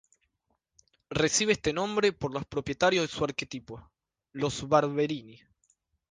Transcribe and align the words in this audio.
Recibe 1.11 1.51
este 1.53 1.73
nombre 1.73 2.11
por 2.11 2.33
los 2.33 2.43
propietarios 2.47 3.07
de 3.07 3.15
su 3.15 3.23
arquetipo, 3.23 3.87
los 4.31 4.67
Barberini. 4.67 5.39